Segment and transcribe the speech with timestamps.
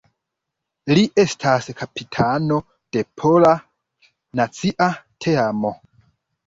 [0.97, 2.57] Li estas kapitano
[2.97, 3.55] de pola
[4.43, 4.93] nacia
[5.27, 5.79] teamo.